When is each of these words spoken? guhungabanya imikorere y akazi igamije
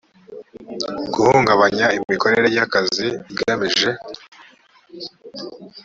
guhungabanya 1.13 1.85
imikorere 1.97 2.47
y 2.55 2.59
akazi 2.65 3.07
igamije 3.31 3.89